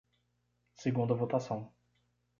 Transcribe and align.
Segunda 0.73 1.13
votação. 1.13 1.71